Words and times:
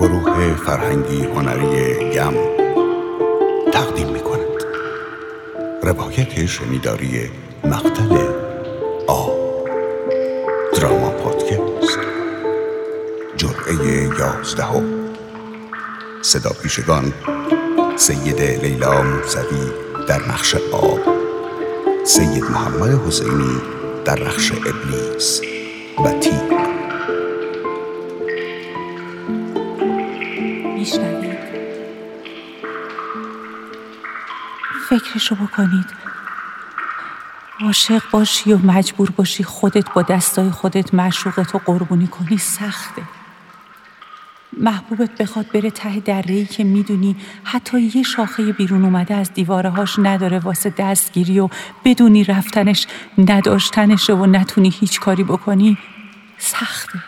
گروه 0.00 0.54
فرهنگی 0.54 1.24
هنری 1.24 2.14
یم 2.14 2.34
تقدیم 3.72 4.08
می 4.08 4.20
کند 4.20 4.64
روایت 5.82 6.46
شنیداری 6.46 7.30
مقتل 7.64 8.16
آ. 9.06 9.26
دراما 10.74 11.10
پادکست. 11.10 11.98
جرعه 13.36 13.74
یازدهم. 14.18 14.84
صدا 16.22 16.50
پیشگان 16.62 17.12
سید 17.96 18.40
لیلا 18.42 19.02
موسوی 19.02 19.72
در 20.08 20.28
نقش 20.28 20.54
آب 20.72 21.00
سید 22.04 22.44
محمد 22.44 23.06
حسینی 23.06 23.60
در 24.04 24.22
نقش 24.22 24.52
ابلیس. 24.52 25.40
و 26.04 26.10
تیر. 26.10 26.79
فکرشو 34.90 35.34
بکنید. 35.34 35.86
عاشق 37.60 38.02
باشی 38.10 38.52
و 38.52 38.58
مجبور 38.58 39.10
باشی 39.10 39.44
خودت 39.44 39.92
با 39.92 40.02
دستای 40.02 40.50
خودت 40.50 40.94
معشوقتو 40.94 41.58
قربونی 41.58 42.06
کنی 42.06 42.38
سخته. 42.38 43.02
محبوبت 44.52 45.22
بخواد 45.22 45.52
بره 45.52 45.70
ته 45.70 46.00
دره 46.00 46.44
که 46.44 46.64
می‌دونی 46.64 47.16
حتی 47.44 47.80
یه 47.80 48.02
شاخه 48.02 48.52
بیرون 48.52 48.84
اومده 48.84 49.14
از 49.14 49.34
دیوارهاش 49.34 49.98
نداره 49.98 50.38
واسه 50.38 50.74
دستگیری 50.78 51.40
و 51.40 51.48
بدونی 51.84 52.24
رفتنش 52.24 52.86
نداشتنشه 53.18 54.12
و 54.12 54.26
نتونی 54.26 54.70
هیچ 54.70 55.00
کاری 55.00 55.24
بکنی. 55.24 55.78
سخته. 56.38 56.98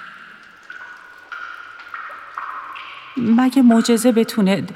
مگه 3.17 3.63
معجزه 3.63 4.13
بتونه 4.13 4.67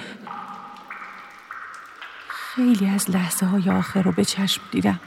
خیلی 2.56 2.86
از 2.88 3.10
لحظه 3.10 3.46
های 3.46 3.70
آخر 3.70 4.02
رو 4.02 4.12
به 4.12 4.24
چشم 4.24 4.62
دیدم. 4.70 5.00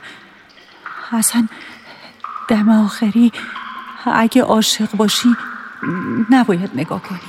اصلا 1.12 1.48
دم 2.48 2.70
آخری 2.70 3.32
اگه 4.06 4.44
عاشق 4.44 4.92
باشی 4.92 5.36
نباید 6.30 6.72
نگاه 6.76 7.02
کنی. 7.02 7.20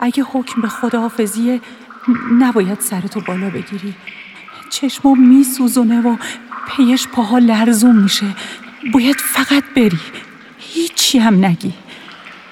اگه 0.00 0.22
حکم 0.22 0.60
به 0.60 0.68
خداحافظیه 0.68 1.60
نباید 2.38 2.80
سرتو 2.80 3.20
بالا 3.20 3.50
بگیری. 3.50 3.94
چشمو 4.70 5.14
میسوزونه 5.14 6.00
و 6.00 6.16
پیش 6.76 7.08
پاها 7.08 7.38
لرزون 7.38 7.96
میشه. 7.96 8.26
باید 8.92 9.16
فقط 9.16 9.64
بری. 9.76 10.00
هیچی 10.58 11.18
هم 11.18 11.44
نگی. 11.44 11.74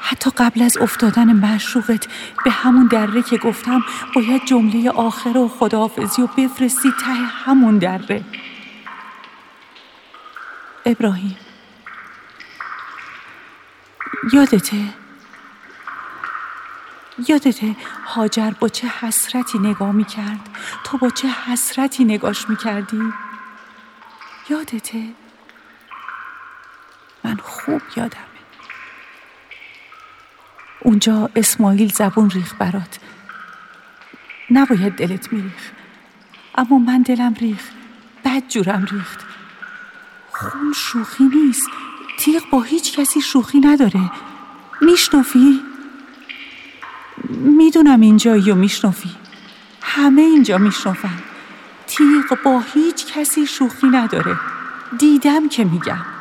حتی 0.00 0.30
قبل 0.30 0.62
از 0.62 0.78
افتادن 0.78 1.32
معشوقت 1.32 2.06
به 2.44 2.50
همون 2.50 2.86
دره 2.86 3.22
که 3.22 3.36
گفتم 3.36 3.84
باید 4.14 4.44
جمله 4.44 4.90
آخر 4.90 5.36
و 5.36 5.48
خداحافظی 5.48 6.22
و 6.22 6.26
بفرستی 6.26 6.92
ته 7.04 7.12
همون 7.12 7.78
دره. 7.78 8.24
ابراهیم. 10.86 11.36
یادته؟ 14.32 14.84
یادته 17.28 17.76
هاجر 18.06 18.50
با 18.50 18.68
چه 18.68 18.88
حسرتی 18.88 19.58
نگاه 19.58 19.92
می 19.92 20.04
کرد 20.04 20.48
تو 20.84 20.98
با 20.98 21.10
چه 21.10 21.28
حسرتی 21.28 22.04
نگاش 22.04 22.48
می 22.48 22.56
کردی 22.56 23.12
یادته؟ 24.50 25.04
من 27.24 27.36
خوب 27.36 27.82
یادمه 27.96 28.29
اونجا 30.82 31.30
اسماعیل 31.36 31.92
زبون 31.92 32.30
ریخ 32.30 32.54
برات. 32.58 32.98
نباید 34.50 34.92
دلت 34.96 35.32
میریخ 35.32 35.70
اما 36.54 36.78
من 36.78 37.02
دلم 37.02 37.34
ریخ 37.34 37.70
بد 38.24 38.42
جورم 38.48 38.86
ریخت. 38.92 39.20
خون 40.32 40.72
شوخی 40.76 41.24
نیست. 41.24 41.68
تیغ 42.18 42.42
با 42.50 42.62
هیچ 42.62 42.98
کسی 42.98 43.20
شوخی 43.20 43.60
نداره. 43.60 44.10
میشنفی؟ 44.80 45.60
می‌دونم 47.30 48.00
اینجایی 48.00 48.50
و 48.50 48.54
میشنفی 48.54 49.10
همه 49.82 50.22
اینجا 50.22 50.58
میشنفن 50.58 51.18
تیغ 51.86 52.42
با 52.44 52.60
هیچ 52.74 53.06
کسی 53.12 53.46
شوخی 53.46 53.86
نداره. 53.86 54.36
دیدم 54.98 55.48
که 55.48 55.64
میگم. 55.64 56.19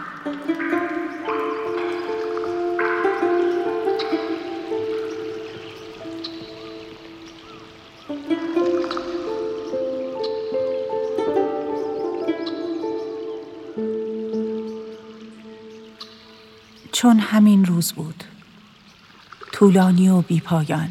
چون 17.00 17.20
همین 17.20 17.66
روز 17.66 17.94
بود. 17.94 18.24
طولانی 19.52 20.10
و 20.10 20.22
بیپایان. 20.22 20.90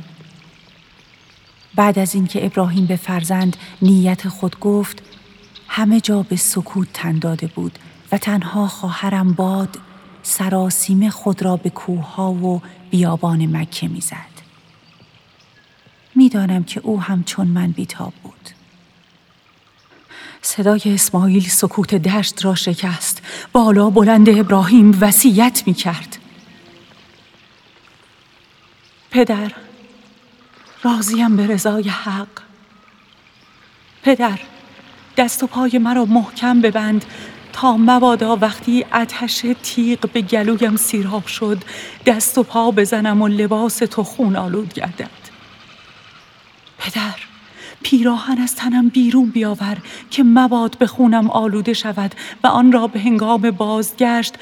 بعد 1.75 1.99
از 1.99 2.15
اینکه 2.15 2.47
ابراهیم 2.47 2.87
به 2.87 2.97
فرزند 2.97 3.57
نیت 3.83 4.29
خود 4.29 4.59
گفت 4.61 5.03
همه 5.69 6.01
جا 6.01 6.23
به 6.23 6.37
سکوت 6.37 6.89
تن 6.93 7.19
داده 7.19 7.47
بود 7.47 7.79
و 8.13 8.19
تنها 8.19 8.69
خواهرم 8.69 9.33
باد 9.33 9.79
سراسیم 10.23 11.11
خود 11.11 11.43
را 11.43 11.57
به 11.57 11.71
کوهها 11.71 12.33
و 12.33 12.63
بیابان 12.91 13.57
مکه 13.57 13.89
می‌زد. 13.89 14.43
می‌دانم 16.15 16.65
که 16.65 16.81
او 16.81 17.03
هم 17.03 17.25
چون 17.25 17.47
من 17.47 17.71
بیتاب 17.71 18.13
بود. 18.23 18.51
صدای 20.59 20.81
اسماعیل 20.87 21.49
سکوت 21.49 21.95
دشت 21.95 22.45
را 22.45 22.55
شکست. 22.55 23.23
بالا 23.53 23.91
بلند 23.91 24.29
ابراهیم 24.29 24.99
وسیعت 25.01 25.63
می 25.67 25.75
کرد 25.75 26.19
پدر 29.11 29.53
راضیم 30.83 31.37
به 31.37 31.47
رضای 31.47 31.89
حق. 31.89 32.29
پدر 34.03 34.39
دست 35.17 35.43
و 35.43 35.47
پای 35.47 35.79
مرا 35.79 36.05
محکم 36.05 36.61
ببند. 36.61 37.05
تا 37.53 37.77
مبادا 37.77 38.37
وقتی 38.37 38.85
اتش 38.95 39.47
تیغ 39.63 40.11
به 40.13 40.21
گلویم 40.21 40.77
سیراب 40.77 41.27
شد 41.27 41.63
دست 42.07 42.39
و 42.39 42.43
پا 42.43 42.71
بزنم 42.71 43.23
و 43.23 43.29
لباس 43.29 43.79
تو 43.79 44.05
خون 44.05 44.37
آلود 44.37 44.73
گردد. 44.73 45.11
پدر 46.79 47.28
پیراهن 47.83 48.39
از 48.39 48.55
تنم 48.55 48.89
بیرون 48.89 49.31
بیاور 49.31 49.79
که 50.11 50.23
مباد 50.23 50.79
به 50.79 50.87
خونم 50.87 51.31
آلوده 51.31 51.73
شود 51.73 52.15
و 52.45 52.47
آن 52.47 52.73
را 52.73 52.87
به 52.87 53.01
هنگام 53.01 53.51
بازگشت 53.51 54.35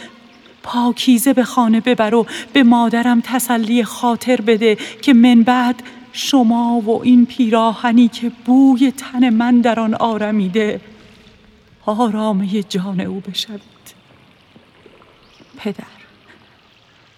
پاکیزه 0.62 1.32
به 1.32 1.44
خانه 1.44 1.80
ببر 1.80 2.14
و 2.14 2.26
به 2.52 2.62
مادرم 2.62 3.20
تسلی 3.20 3.84
خاطر 3.84 4.40
بده 4.40 4.78
که 5.02 5.14
من 5.14 5.42
بعد 5.42 5.82
شما 6.12 6.82
و 6.84 7.02
این 7.02 7.26
پیراهنی 7.26 8.08
که 8.08 8.32
بوی 8.44 8.92
تن 8.92 9.30
من 9.30 9.60
در 9.60 9.80
آن 9.80 9.94
آرمیده 9.94 10.80
آرامه 11.86 12.62
جان 12.62 13.00
او 13.00 13.20
بشوید. 13.20 13.60
پدر. 15.56 15.95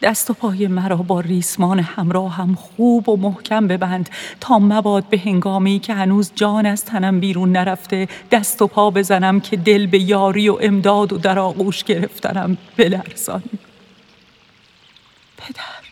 دست 0.03 0.31
و 0.31 0.35
پای 0.35 0.67
مرا 0.67 0.97
با 0.97 1.21
ریسمان 1.21 1.79
همراه 1.79 2.35
هم 2.35 2.55
خوب 2.55 3.09
و 3.09 3.17
محکم 3.17 3.69
ببند 3.69 4.11
تا 4.41 4.59
مباد 4.59 5.05
به 5.05 5.19
هنگامی 5.19 5.79
که 5.79 5.95
هنوز 5.95 6.33
جان 6.35 6.67
از 6.67 6.85
تنم 6.85 7.21
بیرون 7.21 7.53
نرفته 7.53 8.09
دست 8.31 8.63
و 8.63 8.67
پا 8.67 8.91
بزنم 8.91 9.41
که 9.41 9.57
دل 9.57 9.87
به 9.87 9.99
یاری 9.99 10.49
و 10.49 10.59
امداد 10.61 11.13
و 11.13 11.19
در 11.19 11.39
آغوش 11.39 11.85
گرفتنم 11.85 12.57
بلرزانی 12.77 13.59
پدر 15.37 15.89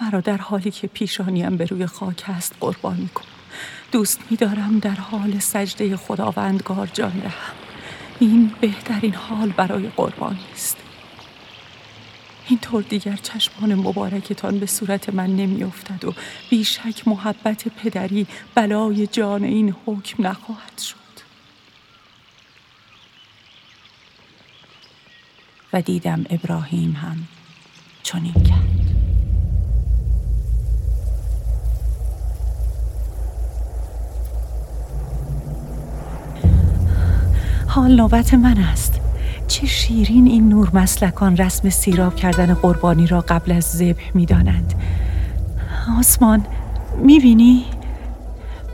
مرا 0.00 0.20
در 0.20 0.36
حالی 0.36 0.70
که 0.70 0.86
پیشانیم 0.86 1.56
به 1.56 1.64
روی 1.64 1.86
خاک 1.86 2.24
است 2.28 2.54
قربانی 2.60 3.10
کن. 3.14 3.24
دوست 3.92 4.20
می‌دارم 4.30 4.78
در 4.78 4.94
حال 4.94 5.38
سجده 5.38 5.96
خداوندگار 5.96 6.86
جان 6.86 7.10
دهم. 7.10 7.54
این 8.18 8.52
بهترین 8.60 9.14
حال 9.14 9.48
برای 9.48 9.88
قربانی 9.96 10.46
است 10.54 10.81
اینطور 12.52 12.82
دیگر 12.82 13.16
چشمان 13.16 13.74
مبارکتان 13.74 14.58
به 14.58 14.66
صورت 14.66 15.08
من 15.08 15.36
نمیافتد 15.36 16.04
و 16.04 16.14
بیشک 16.50 17.08
محبت 17.08 17.68
پدری 17.68 18.26
بلای 18.54 19.06
جان 19.06 19.44
این 19.44 19.74
حکم 19.86 20.26
نخواهد 20.26 20.78
شد. 20.78 20.96
و 25.72 25.82
دیدم 25.82 26.24
ابراهیم 26.30 26.92
هم 26.92 27.16
چنین 28.02 28.32
کرد. 28.32 28.62
حال 37.68 37.96
نوبت 37.96 38.34
من 38.34 38.58
است. 38.58 39.01
چه 39.52 39.66
شیرین 39.66 40.26
این 40.26 40.48
نور 40.48 40.70
مسلکان 40.74 41.36
رسم 41.36 41.70
سیراب 41.70 42.16
کردن 42.16 42.54
قربانی 42.54 43.06
را 43.06 43.20
قبل 43.20 43.52
از 43.52 43.64
ذبح 43.64 44.10
می 44.14 44.26
دانند. 44.26 44.74
آسمان 45.98 46.46
می‌بینی؟ 46.98 47.64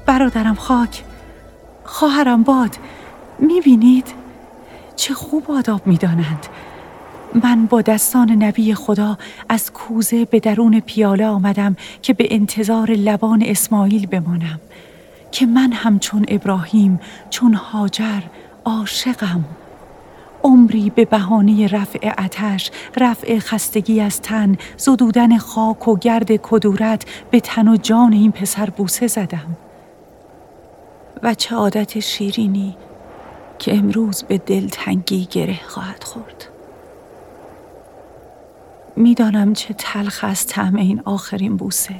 برادرم 0.06 0.54
خاک 0.54 1.04
خواهرم 1.84 2.42
باد 2.42 2.76
می‌بینید؟ 3.38 4.06
چه 4.96 5.14
خوب 5.14 5.50
آداب 5.50 5.86
می‌دانند 5.86 6.46
من 7.44 7.66
با 7.66 7.82
دستان 7.82 8.30
نبی 8.30 8.74
خدا 8.74 9.18
از 9.48 9.72
کوزه 9.72 10.24
به 10.24 10.40
درون 10.40 10.80
پیاله 10.80 11.26
آمدم 11.26 11.76
که 12.02 12.12
به 12.12 12.28
انتظار 12.30 12.90
لبان 12.90 13.42
اسماعیل 13.46 14.06
بمانم 14.06 14.60
که 15.32 15.46
من 15.46 15.72
هم 15.72 15.98
چون 15.98 16.24
ابراهیم 16.28 17.00
چون 17.30 17.54
هاجر 17.54 18.20
عاشقم 18.64 19.44
عمری 20.68 20.90
به 20.90 21.04
بهانه 21.04 21.66
رفع 21.66 22.14
اتش، 22.18 22.70
رفع 23.00 23.38
خستگی 23.38 24.00
از 24.00 24.20
تن، 24.20 24.56
زدودن 24.76 25.38
خاک 25.38 25.88
و 25.88 25.96
گرد 25.96 26.36
کدورت 26.36 27.04
به 27.30 27.40
تن 27.40 27.68
و 27.68 27.76
جان 27.76 28.12
این 28.12 28.32
پسر 28.32 28.70
بوسه 28.70 29.06
زدم. 29.06 29.56
و 31.22 31.34
چه 31.34 31.56
عادت 31.56 32.00
شیرینی 32.00 32.76
که 33.58 33.76
امروز 33.76 34.22
به 34.22 34.38
دلتنگی 34.38 35.28
گره 35.30 35.60
خواهد 35.66 36.04
خورد. 36.04 36.48
می‌دانم 38.96 39.52
چه 39.52 39.74
تلخ 39.74 40.24
از 40.24 40.46
طعم 40.46 40.76
این 40.76 41.02
آخرین 41.04 41.56
بوسه. 41.56 41.94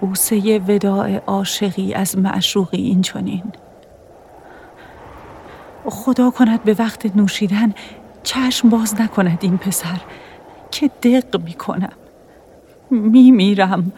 بوسه 0.00 0.58
وداع 0.58 1.16
عاشقی 1.16 1.94
از 1.94 2.18
معشوقی 2.18 2.82
این 2.82 3.02
چنین. 3.02 3.52
خدا 5.90 6.30
کند 6.30 6.62
به 6.62 6.76
وقت 6.78 7.16
نوشیدن 7.16 7.74
چشم 8.22 8.68
باز 8.68 9.00
نکند 9.00 9.38
این 9.40 9.58
پسر. 9.58 10.00
که 10.70 10.90
دق 11.02 11.42
می 11.42 11.52
کنم 11.52 11.92
می 12.90 13.30
میرم 13.30 13.92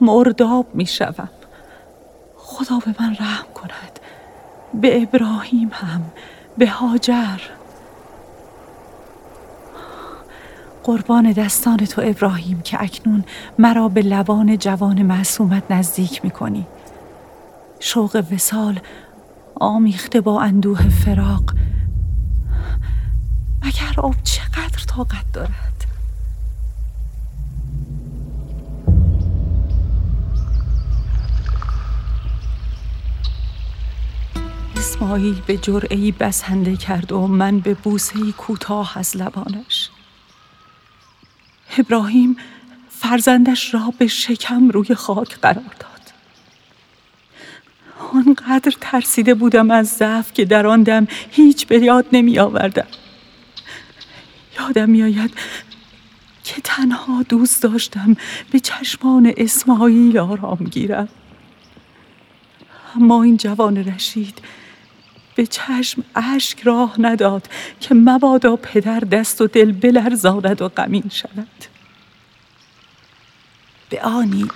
مرداب 0.00 0.66
می 0.74 0.86
شوم 0.86 1.28
خدا 2.36 2.78
به 2.78 2.94
من 3.00 3.16
رحم 3.20 3.46
کند. 3.54 4.00
به 4.74 5.02
ابراهیم 5.02 5.70
هم. 5.72 6.02
به 6.58 6.68
هاجر 6.68 7.40
قربان 10.84 11.32
دستان 11.32 11.76
تو 11.76 12.02
ابراهیم 12.04 12.60
که 12.60 12.82
اکنون 12.82 13.24
مرا 13.58 13.88
به 13.88 14.02
لبان 14.02 14.58
جوان 14.58 15.02
معصومت 15.02 15.62
نزدیک 15.70 16.24
می 16.24 16.30
کنی 16.30 16.66
شوق 17.80 18.24
وسال 18.32 18.80
آمیخته 19.60 20.20
با 20.20 20.42
اندوه 20.42 20.88
فراق. 20.88 21.54
مگر 23.62 23.94
آب 23.96 24.14
چقدر 24.22 24.84
طاقت 24.86 25.32
دارد؟ 25.32 25.84
اسماعیل 34.76 35.40
به 35.46 35.56
جرعی 35.56 36.12
بسنده 36.12 36.76
کرد 36.76 37.12
و 37.12 37.26
من 37.26 37.60
به 37.60 37.74
بوسه 37.74 38.32
کوتاه 38.32 38.98
از 38.98 39.16
لبانش. 39.16 39.90
ابراهیم 41.78 42.36
فرزندش 42.88 43.74
را 43.74 43.92
به 43.98 44.06
شکم 44.06 44.68
روی 44.68 44.94
خاک 44.94 45.38
قرار 45.40 45.74
داد. 45.80 45.89
آنقدر 48.14 48.74
ترسیده 48.80 49.34
بودم 49.34 49.70
از 49.70 49.88
ضعف 49.88 50.32
که 50.32 50.44
در 50.44 50.66
آن 50.66 50.82
دم 50.82 51.06
هیچ 51.30 51.66
به 51.66 51.78
یاد 51.78 52.06
نمی 52.12 52.38
آوردم. 52.38 52.86
یادم 54.60 54.90
می 54.90 55.02
آید 55.02 55.34
که 56.44 56.60
تنها 56.60 57.22
دوست 57.22 57.62
داشتم 57.62 58.16
به 58.50 58.60
چشمان 58.60 59.34
اسماعیل 59.36 60.18
آرام 60.18 60.56
گیرم. 60.56 61.08
اما 62.96 63.22
این 63.22 63.36
جوان 63.36 63.76
رشید 63.76 64.38
به 65.34 65.46
چشم 65.46 66.04
اشک 66.14 66.60
راه 66.60 66.94
نداد 66.98 67.48
که 67.80 67.94
مبادا 67.94 68.56
پدر 68.56 69.00
دست 69.00 69.40
و 69.40 69.46
دل 69.46 69.72
بلرزاند 69.72 70.62
و 70.62 70.68
غمین 70.68 71.10
شود. 71.10 71.64
به 73.90 74.02
آنی 74.02 74.48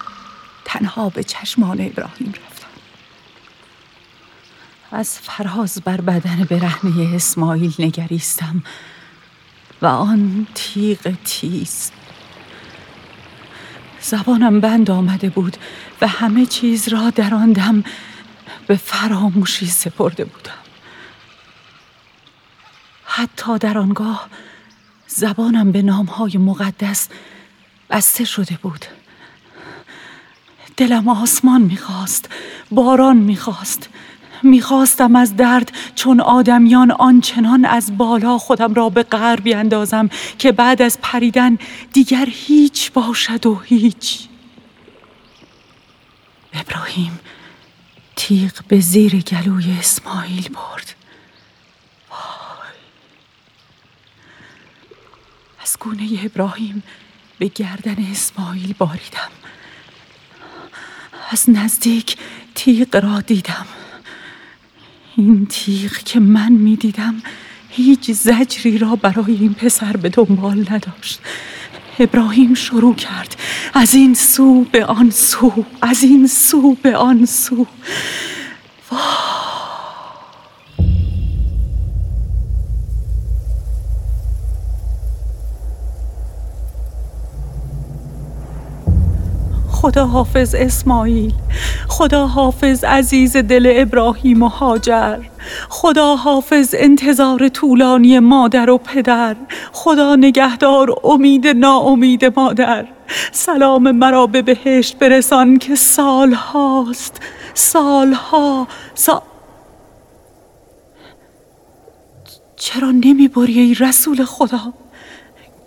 تنها 0.65 1.09
به 1.09 1.25
چشمان 1.25 1.81
ابراهیم 1.81 2.33
رفت. 2.33 2.54
از 4.94 5.19
فراز 5.19 5.82
بر 5.85 6.00
بدن 6.00 6.44
برهنه 6.50 7.14
اسماعیل 7.14 7.75
نگریستم 7.79 8.62
و 9.82 9.87
آن 9.87 10.46
تیغ 10.55 11.14
تیز. 11.25 11.91
زبانم 14.00 14.61
بند 14.61 14.91
آمده 14.91 15.31
بود 15.31 15.56
و 16.00 16.06
همه 16.06 16.46
چیز 16.46 16.88
را 16.88 17.11
در 17.11 17.35
آن 17.35 17.52
دم 17.52 17.85
به 18.67 18.76
فراموشی 18.76 19.67
سپرده 19.67 20.25
بودم. 20.25 20.52
حتی 23.05 23.58
در 23.58 23.79
آنگاه 23.79 24.29
زبانم 25.06 25.73
به 25.73 25.82
نامهای 25.82 26.38
مقدس 26.38 27.08
بسته 27.91 28.25
شده 28.25 28.58
بود. 28.62 28.85
دلم 30.76 31.08
آسمان 31.08 31.62
می‌خواست 31.62 32.29
باران 32.70 33.17
می‌خواست. 33.17 33.88
می‌خواستم 34.44 35.17
از 35.17 35.37
درد 35.37 35.73
چون 35.94 36.20
آدمیان 36.20 36.91
آنچنان 36.91 37.64
از 37.64 37.99
بالا 37.99 38.38
خودم 38.38 38.75
را 38.75 38.88
به 38.88 39.02
قهر 39.02 39.37
بیاندازم 39.37 40.08
که 40.38 40.52
بعد 40.52 40.82
از 40.82 40.99
پریدن 41.02 41.58
دیگر 41.93 42.29
هیچ 42.31 42.93
باشد 42.93 43.46
و 43.46 43.55
هیچ. 43.64 44.29
ابراهیم 46.52 47.20
تیغ 48.17 48.52
به 48.69 48.81
زیر 48.81 49.20
گلوی 49.20 49.79
اسماعیل 49.79 50.49
برد. 50.49 50.94
وای. 52.11 52.70
از 55.62 55.76
گونه 55.81 56.08
ابراهیم 56.25 56.82
به 57.38 57.49
گردن 57.49 58.06
اسماعیل 58.11 58.75
باریدم. 58.79 59.31
از 61.31 61.50
نزدیک 61.50 62.17
تیغ 62.55 62.96
را 62.96 63.20
دیدم. 63.20 63.67
این 65.17 65.47
تیغ 65.47 65.93
که 65.93 66.21
من 66.21 66.53
می‌دیدم 66.53 67.15
هیچ 67.69 68.11
زجری 68.11 68.79
را 68.79 68.97
برای 68.97 69.33
این 69.33 69.55
پسر 69.55 69.97
به 69.97 70.09
دنبال 70.09 70.67
نداشت. 70.71 71.21
ابراهیم 71.99 72.55
شروع 72.55 72.95
کرد. 72.95 73.37
از 73.75 73.95
این 73.95 74.15
سو 74.15 74.65
به 74.73 74.85
آن 74.85 75.11
سو 75.11 75.65
از 75.83 76.03
این 76.03 76.27
سو 76.27 76.77
به 76.83 76.97
آن 76.97 77.27
سو. 77.27 77.67
خدا 89.84 90.06
حافظ 90.06 90.55
اسماعیل 90.55 91.32
خدا 91.88 92.26
حافظ 92.26 92.84
عزیز 92.84 93.36
دل 93.36 93.72
ابراهیم 93.76 94.43
و 94.43 94.48
هاجر 94.48 95.19
خدا 95.69 96.17
حافظ 96.17 96.74
انتظار 96.79 97.48
طولانی 97.48 98.19
مادر 98.19 98.70
و 98.70 98.79
پدر 98.79 99.36
خدا 99.72 100.17
نگهدار 100.17 100.94
امید 101.05 101.46
ناامید 101.46 102.24
مادر. 102.24 102.86
سلام 103.32 103.91
مرا 103.91 104.26
به 104.26 104.43
بهشت 104.43 104.98
برسان 104.98 105.58
که 105.58 105.74
سال 105.74 106.32
هاست 106.32 107.20
سال 107.55 108.17
چرا 112.56 112.91
نمی 112.91 113.29
بری 113.29 113.60
ای 113.60 113.74
رسول 113.74 114.24
خدا؟ 114.24 114.83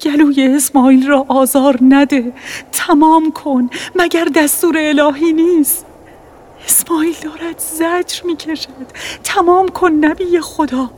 گلوی 0.01 0.47
اسماعیل 0.55 1.07
را 1.07 1.25
آزار 1.27 1.77
نده. 1.81 2.33
تمام 2.71 3.31
کن 3.31 3.69
مگر 3.95 4.25
دستور 4.25 4.77
الهی 4.77 5.33
نیست. 5.33 5.85
اسماعیل 6.65 7.15
دارد 7.23 7.59
زجر 7.59 8.25
می 8.25 8.35
کشد 8.35 8.69
تمام 9.23 9.67
کن 9.67 9.91
نبی 9.91 10.39
خدا. 10.39 10.89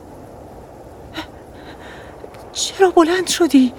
چرا 2.54 2.90
بلند 2.90 3.28
شدی؟ 3.28 3.74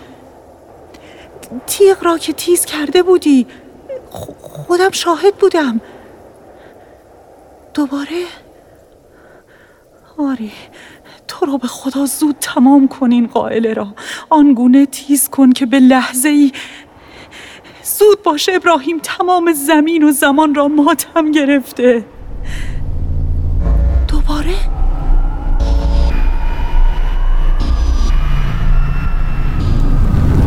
تیغ 1.66 2.04
را 2.04 2.18
که 2.18 2.32
تیز 2.32 2.64
کرده 2.64 3.02
بودی. 3.02 3.46
خودم 4.40 4.90
شاهد 4.90 5.34
بودم. 5.36 5.80
دوباره؟ 7.74 8.24
آری 10.18 10.52
تو 11.30 11.46
را 11.46 11.56
به 11.56 11.68
خدا 11.68 12.06
زود 12.06 12.36
تمام 12.40 12.88
کن 12.88 13.12
این 13.12 13.26
قائله 13.26 13.72
را. 13.72 13.86
آنگونه 14.30 14.86
تیز 14.86 15.28
کن 15.28 15.52
که 15.52 15.66
به 15.66 15.78
لحظه 15.78 16.28
ای 16.28 16.52
زود 17.98 18.22
باش 18.22 18.48
ابراهیم 18.52 18.98
تمام 19.02 19.52
زمین 19.52 20.04
و 20.08 20.12
زمان 20.12 20.54
را 20.54 20.68
ماتم 20.68 21.30
گرفته. 21.30 22.04
دوباره؟ 24.08 24.54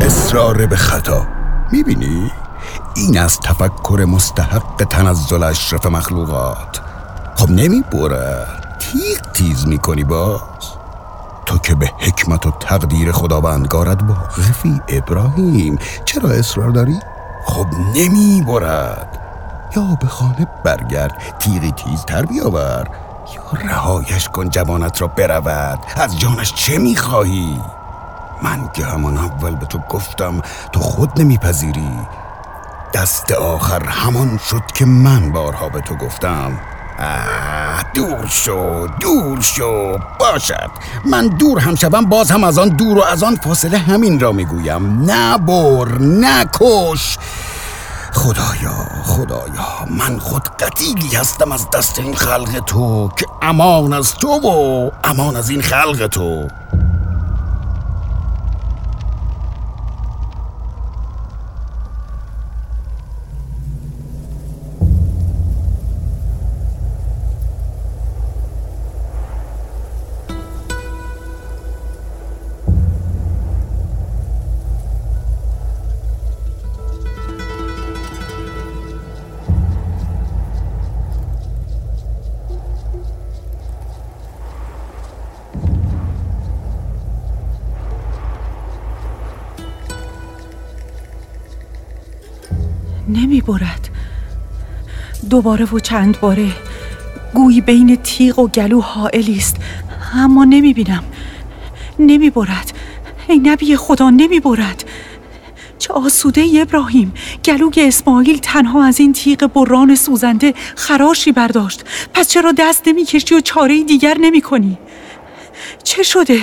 اصرار 0.02 0.66
به 0.66 0.76
خطا. 0.76 1.28
می‌بینی؟ 1.72 2.32
این 2.96 3.20
از 3.20 3.40
تفکر 3.40 4.06
مستحق 4.08 4.84
تنزل 4.90 5.44
اشرف 5.44 5.86
مخلوقات. 5.86 6.82
خب 7.36 7.50
نمی 7.50 7.82
بره 7.92 8.63
تیغ 8.94 9.32
تیز 9.34 9.68
می‌کنی 9.68 10.04
باز. 10.04 10.42
تو 11.46 11.58
که 11.58 11.76
به 11.76 11.92
حکمت 12.00 12.46
و 12.46 12.52
تقدیر 12.52 13.12
خداوندگارت 13.12 14.04
واقفی 14.04 14.82
ابراهیم 14.88 15.80
چرا 16.06 16.30
اصرار 16.30 16.70
داری؟ 16.70 17.00
خب 17.46 17.68
نمی 17.96 18.44
برد 18.48 19.20
یا 19.76 19.98
به 20.02 20.08
خانه 20.08 20.48
برگرد 20.64 21.36
تیغی 21.40 21.72
تیز 21.72 22.06
تر 22.06 22.26
بیاور 22.26 22.88
یا 23.36 23.70
رهایش 23.70 24.30
کن 24.30 24.50
جوانت 24.50 25.02
را 25.02 25.08
برود. 25.08 25.80
از 25.96 26.20
جانش 26.20 26.54
چه 26.54 26.78
می‌خواهی؟ 26.78 27.62
من 28.44 28.70
که 28.74 28.86
همان 28.86 29.18
اول 29.18 29.56
به 29.56 29.66
تو 29.66 29.80
گفتم 29.90 30.42
تو 30.72 30.80
خود 30.80 31.22
نمیپذیری. 31.22 32.00
دست 32.94 33.32
آخر 33.32 33.86
همان 33.86 34.38
شد 34.38 34.66
که 34.74 34.86
من 34.86 35.32
بارها 35.32 35.70
به 35.70 35.82
تو 35.82 35.96
گفتم. 35.96 36.60
دور 37.94 38.28
شو 38.28 38.88
دور 39.00 39.42
شو 39.42 39.98
باشد. 40.20 40.70
من 41.06 41.28
دور 41.28 41.60
هم 41.60 41.76
شوم 41.76 42.06
باز 42.06 42.32
هم 42.32 42.44
از 42.44 42.58
آن 42.58 42.70
دور 42.70 42.98
و 42.98 43.02
از 43.02 43.24
آن 43.24 43.36
فاصله 43.36 43.78
همین 43.78 44.20
را 44.20 44.32
می‌گویم. 44.32 45.12
نبر 45.12 45.98
نکش 46.02 47.18
خدایا 48.14 48.76
خدایا 49.04 49.86
من 49.90 50.20
خود 50.20 50.44
قتیلی 50.60 51.16
هستم 51.16 51.52
از 51.52 51.70
دست 51.70 52.00
این 52.00 52.16
خلق 52.16 52.60
تو 52.66 53.10
که 53.18 53.26
امان 53.42 53.94
از 53.94 54.14
تو 54.16 54.28
و 54.28 54.90
امان 55.04 55.36
از 55.36 55.50
این 55.50 55.62
خلق 55.62 56.08
تو. 56.08 56.48
برد 93.46 93.90
دوباره 95.30 95.66
و 95.66 95.80
چند 95.80 96.20
باره 96.20 96.52
گویی 97.34 97.62
بین 97.62 97.96
تیغ 97.96 98.40
و 98.40 98.48
گلو 98.48 98.82
حائلی 98.82 99.38
است. 99.38 99.56
اما 100.16 100.46
نمی 100.46 100.74
بینم 100.74 101.04
نمی 102.00 102.30
برد 102.30 102.74
ای 103.28 103.40
نبی 103.40 103.76
خدا 103.76 104.10
نمی 104.10 104.40
برد 104.40 104.84
چه 105.80 105.94
آسوده 105.94 106.42
ای 106.42 106.62
ابراهیم. 106.62 107.14
گلوگ 107.46 107.80
اسماعیل 107.88 108.38
تنها 108.38 108.86
از 108.86 109.00
این 109.00 109.14
تیغ 109.14 109.48
بران 109.48 109.96
سوزنده 109.96 110.54
خراشی 110.76 111.32
برداشت. 111.32 111.84
پس 112.14 112.28
چرا 112.28 112.52
دست 112.52 112.88
نمی 112.88 113.06
کشی 113.06 113.36
و 113.36 113.42
چاره 113.42 113.84
دیگر 113.84 114.18
نمی 114.18 114.42
کنی 114.42 114.78
چه 115.84 116.04
شده؟ 116.04 116.42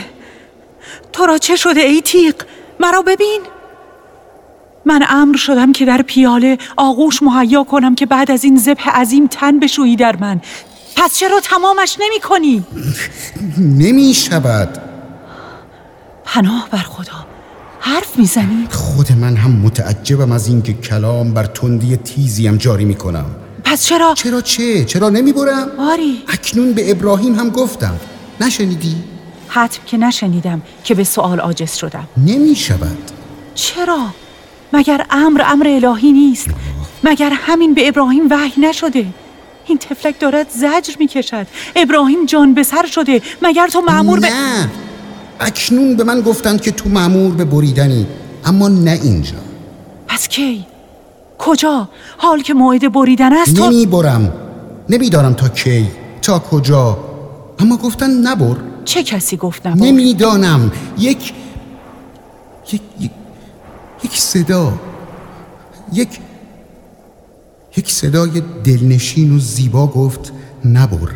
تو 1.13 1.27
را 1.27 1.39
چه 1.39 1.57
شده 1.57 1.81
ای 1.81 2.01
تیغ؟ 2.01 2.35
مرا 2.81 3.03
ببین. 3.03 3.41
من 4.85 5.03
امر 5.09 5.37
شدم 5.37 5.73
که 5.73 5.85
در 5.85 6.03
پیاله 6.03 6.59
آغوش 6.77 7.23
مهیا 7.23 7.65
کنم 7.65 7.95
که 7.95 8.07
بعد 8.07 8.31
از 8.31 8.45
این 8.45 8.57
زبه 8.57 8.83
عظیم 8.83 9.27
تن 9.27 9.59
بشویی 9.59 9.97
در 9.97 10.17
من 10.17 10.41
پس 10.97 11.19
چرا 11.19 11.41
تمامش 11.41 11.97
نمی 12.01 12.21
کنی؟ 12.21 12.65
نمی 13.59 14.15
شود 14.15 14.79
پناه 16.25 16.69
بر 16.71 16.79
خدا 16.79 17.27
حرف 17.81 18.19
می‌زنی؟ 18.19 18.69
خود 18.71 19.13
من 19.13 19.37
هم 19.37 19.51
متعجبم 19.51 20.33
از 20.33 20.49
اینکه 20.49 20.73
کلام 20.73 21.35
بر 21.35 21.45
تندی 21.45 21.97
تیزیم 21.97 22.57
جاری 22.57 22.85
می 22.85 22.95
کنم 22.95 23.27
پس 23.65 23.87
چرا؟ 23.87 24.15
چرا 24.15 24.41
چه؟ 24.41 24.85
چرا 24.85 25.11
نمی 25.11 25.33
برم؟ 25.33 25.69
آری 25.79 26.23
اکنون 26.29 26.73
به 26.73 26.91
ابراهیم 26.91 27.35
هم 27.35 27.51
گفتم 27.51 28.01
نشنیدی؟ 28.41 28.97
حتم 29.49 29.81
که 29.87 29.97
نشنیدم 29.97 30.63
که 30.85 30.95
به 30.95 31.05
سوال 31.05 31.41
عاجز 31.41 31.75
شدم 31.75 32.09
نمی 32.17 32.55
شود 32.57 32.99
چرا؟ 33.55 34.07
مگر 34.73 35.07
امر 35.11 35.43
امر 35.47 35.69
الهی 35.69 36.13
نیست؟ 36.13 36.49
مگر 37.05 37.31
همین 37.35 37.75
به 37.75 37.89
ابراهیم 37.89 38.23
وحی 38.31 38.61
نشده؟ 38.61 39.07
این 39.67 39.79
تفلک 39.79 40.21
دارد 40.21 40.47
زجر 40.51 40.95
می 40.99 41.07
کشد 41.07 41.47
ابراهیم 41.77 42.27
جان 42.27 42.55
به 42.55 42.63
سر 42.63 42.87
شده. 42.87 43.23
مگر 43.43 43.69
تو 43.69 43.81
معمور 43.81 44.21
به 44.21 44.31
نه. 44.31 44.71
اکنون 45.41 45.97
به 45.97 46.05
من 46.05 46.21
گفتند 46.21 46.61
که 46.61 46.71
تو 46.71 46.89
معمور 46.89 47.35
به 47.35 47.45
بریدنی. 47.45 48.07
اما 48.45 48.69
نه 48.69 49.01
اینجا. 49.03 49.37
پس 50.09 50.29
کی؟ 50.29 50.67
کجا؟ 51.39 51.89
حال 52.17 52.43
که 52.43 52.55
موعد 52.55 52.93
بریدن 52.93 53.33
است 53.33 53.57
تو 53.57 53.71
نمی 53.71 53.87
برم 53.87 54.33
نمیدارم 54.89 55.35
تا 55.35 55.49
کی. 55.49 55.87
تا 56.23 56.39
کجا. 56.39 56.99
اما 57.59 57.77
گفتن 57.77 58.11
نبر. 58.11 58.57
چه 58.85 59.03
کسی 59.03 59.37
گفت 59.37 59.67
نبر؟ 59.67 59.77
نمی‌دانم. 59.87 60.73
یک 60.99 61.33
یک 62.73 62.81
یک 63.01 63.11
یک 64.05 64.19
صدا. 64.19 64.73
یک 65.93 66.09
یک 67.77 67.91
صدای 67.91 68.43
دلنشین 68.65 69.37
و 69.37 69.39
زیبا 69.39 69.87
گفت 69.87 70.33
نبر. 70.65 71.09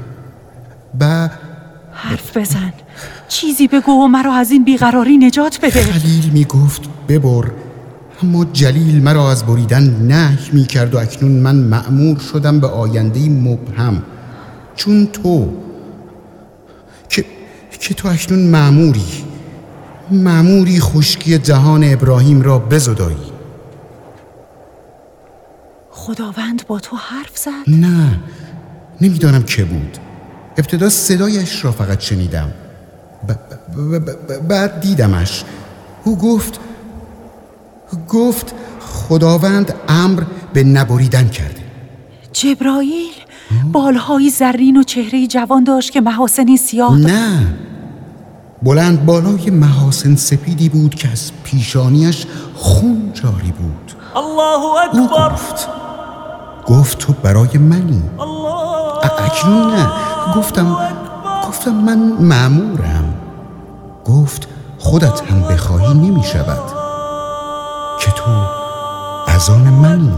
و 1.00 1.28
حرف 1.92 2.36
بزن. 2.36 2.72
چیزی 3.28 3.68
بگو 3.68 3.92
و 3.92 4.06
مرا 4.06 4.34
از 4.34 4.50
این 4.50 4.64
بیقراری 4.64 5.16
نجات 5.16 5.58
بده. 5.62 5.82
خلیل 5.82 6.30
می 6.32 6.44
گفت 6.44 6.82
ببر. 7.08 7.50
اما 8.22 8.44
جلیل 8.44 9.02
مرا 9.02 9.30
از 9.30 9.46
بریدن 9.46 9.82
نهی 9.82 10.50
می 10.52 10.64
کرد 10.64 10.94
و 10.94 10.98
اکنون 10.98 11.32
من 11.32 11.56
مأمور 11.56 12.18
شدم 12.18 12.60
به 12.60 12.66
آینده 12.66 13.28
مبهم. 13.28 14.02
چون 14.76 15.06
تو 15.06 15.48
که, 17.08 17.24
که 17.80 17.94
تو 17.94 18.08
اکنون 18.08 18.50
مأموری. 18.50 19.24
مأموری 20.10 20.80
خشکی 20.80 21.38
جهان 21.38 21.84
ابراهیم 21.84 22.42
را 22.42 22.58
بزدایی. 22.58 23.16
خداوند 25.90 26.66
با 26.66 26.80
تو 26.80 26.96
حرف 26.96 27.38
زد؟ 27.38 27.50
نه 27.66 28.20
نمی‌دانم 29.00 29.42
که 29.42 29.64
بود. 29.64 29.98
ابتدا 30.58 30.88
صدایش 30.88 31.64
را 31.64 31.72
فقط 31.72 32.00
شنیدم. 32.00 32.52
ب- 33.28 33.32
ب- 33.32 33.98
ب- 33.98 34.32
ب- 34.32 34.48
بعد 34.48 34.80
دیدمش. 34.80 35.44
او 36.04 36.18
گفت 36.18 36.60
گفت 38.08 38.54
خداوند 38.80 39.74
امر 39.88 40.22
به 40.52 40.64
نبریدن 40.64 41.28
کرده. 41.28 41.60
جبرائیل 42.32 43.12
بالهای 43.72 44.30
زرین 44.30 44.76
و 44.76 44.82
چهره 44.82 45.26
جوان 45.26 45.64
داشت 45.64 45.92
که 45.92 46.00
محاسنی 46.00 46.56
سیاه 46.56 46.98
نه 46.98 47.54
بلند 48.62 49.06
بالای 49.06 49.50
محاسن 49.50 50.16
سپیدی 50.16 50.68
بود 50.68 50.94
که 50.94 51.08
از 51.08 51.32
پیشانیش 51.44 52.26
خون 52.54 53.12
جاری 53.14 53.52
بود. 53.52 53.92
الله 54.16 54.94
او 54.94 55.02
أكبر 55.02 55.32
گفت 55.32 55.68
گفت 56.66 56.98
تو 56.98 57.12
برای 57.12 57.58
منی. 57.58 58.02
الله 58.20 59.24
اکنون 59.24 59.74
نه. 59.74 59.88
گفتم 60.36 60.76
گفتم 61.48 61.74
من 61.74 61.98
معمورم 61.98 63.14
گفت 64.04 64.48
خودت 64.78 65.20
هم 65.30 65.42
بخواهی 65.42 65.94
نمی 65.94 66.24
شود 66.24 66.62
که 68.00 68.10
تو 68.10 68.30
از 69.26 69.50
آن 69.50 69.60
منی. 69.60 70.12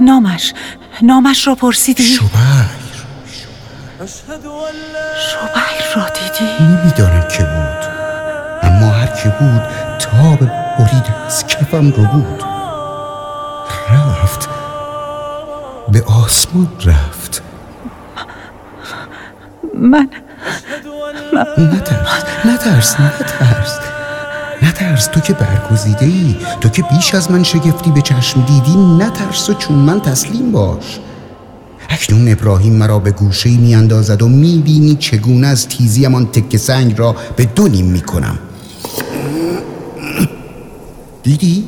نامش 0.00 0.54
نامش 1.02 1.46
را 1.46 1.54
پرسیدی؟ 1.54 2.02
شبیر 2.02 2.30
شبیر 5.30 5.96
را 5.96 6.08
دیدی؟ 6.08 6.49
نمی‌دانم 6.80 7.28
که 7.28 7.42
بود. 7.42 7.90
اما 8.62 8.90
هر 8.90 9.06
که 9.06 9.28
بود 9.28 9.62
تاب 9.98 10.38
برید 10.78 11.14
از 11.26 11.46
کفم 11.46 11.90
رو 11.90 12.04
بود. 12.04 12.42
رفت. 13.90 14.48
به 15.88 16.02
آسمان 16.24 16.68
رفت. 16.84 17.42
من 19.74 20.08
نترس 21.58 22.24
نترس 22.44 23.00
نترس. 23.00 23.78
نترس 24.62 25.06
تو 25.06 25.20
که 25.20 25.32
برگزیده 25.32 26.06
ای 26.06 26.36
تو 26.60 26.68
که 26.68 26.82
بیش 26.82 27.14
از 27.14 27.30
من 27.30 27.42
شگفتی 27.42 27.90
به 27.90 28.02
چشم 28.02 28.40
دیدی 28.44 28.76
نترس 28.76 29.50
و 29.50 29.54
چون 29.54 29.76
من 29.76 30.00
تسلیم 30.00 30.52
باش. 30.52 31.00
اکنون 32.00 32.32
ابراهیم 32.32 32.72
مرا 32.72 32.98
به 32.98 33.10
گوشه 33.10 33.50
می 33.50 33.74
اندازد 33.74 34.22
و 34.22 34.28
می 34.28 34.58
بینی 34.58 34.94
چگونه 34.94 35.46
از 35.46 35.68
تیزی 35.68 36.06
آن 36.06 36.26
تکه 36.26 36.58
سنگ 36.58 36.98
را 36.98 37.16
به 37.36 37.44
دو 37.44 37.68
نیم 37.68 37.86
می 37.86 38.00
کنم 38.00 38.38
دیدی؟ 41.22 41.64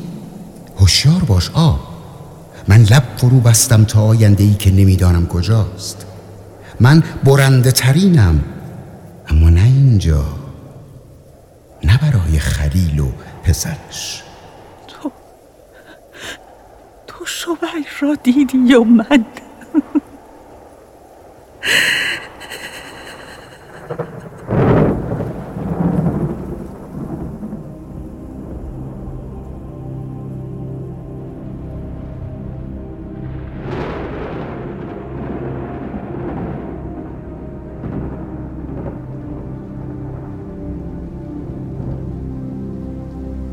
هوشیار 0.79 1.25
باش 1.25 1.51
آب 1.51 1.81
من 2.69 2.83
لب 2.83 3.03
فرو 3.17 3.41
بستم 3.41 3.85
تا 3.85 4.01
آینده 4.01 4.45
ای 4.45 4.55
که 4.55 4.71
نمی‌دانم 4.71 5.27
کجاست. 5.27 6.07
من 6.81 7.03
برنده 7.25 7.73
ترینم 7.73 8.45
اما 9.29 9.51
نه 9.51 9.63
اینجا 9.63 10.25
نه 11.85 11.99
برای 11.99 12.39
خلیل 12.39 13.01
و 13.01 13.07
پسرش. 13.45 14.23
تو 14.89 15.11
تو 17.07 17.27
شبیر 17.27 17.87
را 18.01 18.15
دیدی 18.15 18.59
یا 18.67 18.85
من؟ 18.85 19.25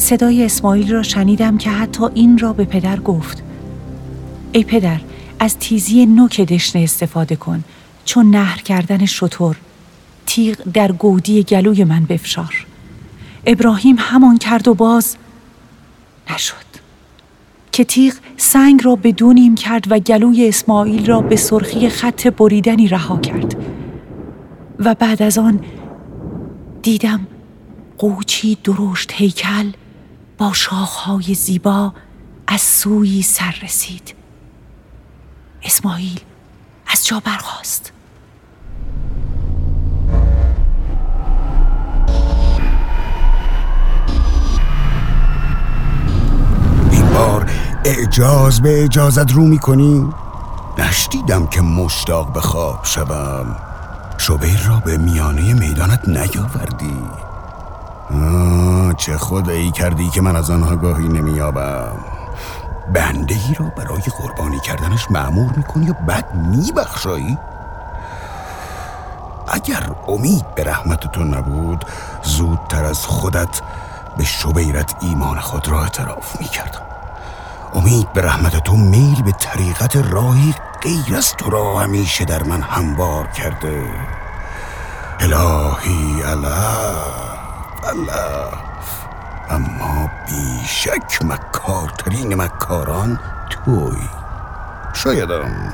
صدای 0.10 0.46
اسماعیل 0.46 0.92
را 0.92 1.04
شنیدم 1.04 1.58
که 1.58 1.70
حتی 1.70 2.04
این 2.14 2.38
را 2.38 2.54
به 2.54 2.66
پدر 2.66 3.00
گفت. 3.00 3.44
ای 4.52 4.64
پدر 4.64 5.00
از 5.40 5.58
تیزی 5.58 6.06
نوک 6.06 6.42
دشنه 6.42 6.82
استفاده 6.82 7.36
کن 7.36 7.64
چون 8.06 8.32
نهر 8.32 8.58
کردن 8.58 9.06
شطور. 9.06 9.58
تیغ 10.26 10.58
در 10.74 10.92
گودی 10.92 11.44
گلوی 11.44 11.84
من 11.84 12.06
بفشار. 12.06 12.68
ابراهیم 13.46 13.96
همان 14.00 14.38
کرد 14.38 14.68
و 14.68 14.74
باز 14.74 15.16
نشد. 16.30 16.56
که 17.72 17.84
تیغ 17.84 18.14
سنگ 18.38 18.86
را 18.86 18.96
به 18.96 19.12
دونیم 19.12 19.56
کرد 19.56 19.92
و 19.92 20.00
گلوی 20.00 20.48
اسماعیل 20.48 21.06
را 21.06 21.22
به 21.22 21.36
سرخی 21.36 21.90
خط 21.90 22.28
بریدنی 22.28 22.88
رها 22.88 23.18
کرد. 23.18 23.56
و 24.80 24.96
بعد 24.96 25.22
از 25.22 25.38
آن 25.38 25.60
دیدم 26.82 27.28
قوچی 27.98 28.58
درشت 28.64 29.12
هیکل 29.14 29.72
با 30.40 30.54
شاخهای 30.54 31.34
زیبا 31.34 31.94
از 32.48 32.62
سوی 32.62 33.22
سر 33.22 33.56
رسید. 33.62 34.16
اسماعیل 35.64 36.20
از 36.88 37.08
جا 37.08 37.20
برخاست. 37.20 37.92
این 46.92 47.10
بار 47.10 47.52
اعجاز 47.86 48.62
به 48.62 48.84
اجازت 48.84 49.32
رو 49.32 49.42
می‌کنی؟ 49.42 50.10
نشدیدم 50.78 51.48
که 51.48 51.62
مشتاق 51.62 52.34
به 52.34 52.42
خواب 52.42 52.80
شوم. 52.84 53.56
شبیر 54.18 54.60
را 54.68 54.80
به 54.86 54.98
میانه 54.98 55.54
میدانت 55.54 56.08
نیاوردی. 56.08 57.29
چه 58.98 59.18
خدایی 59.18 59.72
کردی 59.72 60.10
که 60.10 60.22
من 60.22 60.36
از 60.36 60.50
آنها 60.50 60.76
گاهی 60.76 61.08
نمیابم 61.08 61.98
بنده 62.94 63.36
ای 63.36 63.54
را 63.60 63.66
برای 63.66 64.02
قربانی 64.18 64.60
کردنش 64.60 65.12
معمور 65.12 65.54
می‌کنی 65.58 65.90
و 65.90 65.94
بعد 65.94 66.36
میبخشایی؟ 66.36 67.38
اگر 69.48 69.92
امید 70.08 70.56
به 70.56 70.64
رحمت 70.64 71.12
تو 71.12 71.24
نبود 71.24 71.86
زودتر 72.24 72.86
از 72.86 73.06
خودت 73.06 73.62
به 74.18 74.24
شبیرت 74.24 74.96
ایمان 75.02 75.40
خود 75.40 75.68
را 75.68 75.82
اعتراف 75.82 76.42
می‌کردم. 76.42 76.82
امید 77.74 78.14
به 78.14 78.22
رحمت 78.22 78.64
تو 78.64 78.76
میل 78.76 79.22
به 79.22 79.32
طریقت 79.32 79.96
راهی 79.96 80.56
غیر 80.82 81.16
از 81.18 81.34
تو 81.36 81.50
را 81.50 81.80
همیشه 81.80 82.26
در 82.26 82.44
من 82.44 82.62
هموار 82.62 83.28
کرده. 83.28 83.84
الهی 85.20 86.24
الله 86.24 87.29
الله. 87.84 88.48
اما 89.50 90.10
بیشک 90.28 91.22
مکارترین 91.22 92.36
مکاران 92.42 93.20
توی. 93.50 94.10
شایدم 94.94 95.74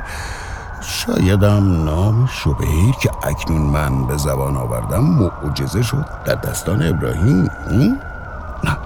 شایدم 0.82 1.84
نام 1.84 2.26
شبیر 2.28 2.96
که 3.02 3.12
اکنون 3.24 3.62
من 3.62 4.08
به 4.08 4.18
زبان 4.18 4.58
آوردم 4.58 5.04
معجزه 5.04 5.82
شد 5.82 6.06
در 6.26 6.36
دستان 6.36 6.88
ابراهیم. 6.88 7.50
نه 8.64 8.78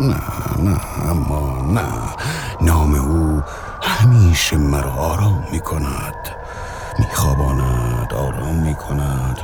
نه 0.00 0.16
نه 0.58 0.80
اما 1.10 1.62
نه. 1.72 1.88
نام 2.60 2.94
او 2.94 3.42
همیشه 3.82 4.56
مرا 4.56 4.92
آرام 4.92 5.44
می 5.52 5.60
کند 5.60 6.14
میخواباند 6.98 8.14
آرام 8.14 8.54
می 8.54 8.74
کند 8.74 9.40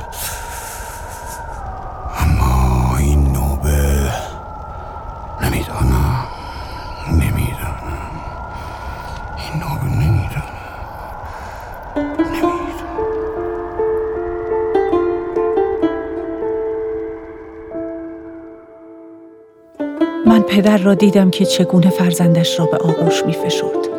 پدر 20.53 20.77
را 20.77 20.93
دیدم 20.93 21.29
که 21.29 21.45
چگونه 21.45 21.89
فرزندش 21.89 22.59
را 22.59 22.65
به 22.65 22.77
آغوش 22.77 23.25
می 23.25 23.33
فشرد. 23.33 23.89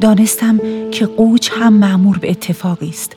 دانستم 0.00 0.60
که 0.90 1.06
قوچ 1.06 1.50
هم 1.52 1.72
معمور 1.72 2.18
به 2.18 2.30
اتفاقی 2.30 2.88
است. 2.88 3.12